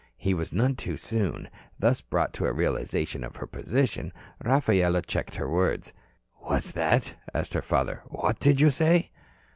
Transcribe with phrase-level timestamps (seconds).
[0.17, 1.47] He was none too soon.
[1.77, 4.11] Thus brought to a realization of her position,
[4.43, 5.93] Rafaela checked the words.
[6.37, 8.01] "What's that?" asked her father.
[8.07, 9.11] "What did you say?"